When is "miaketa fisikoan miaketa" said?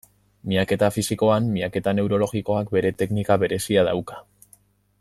0.51-1.93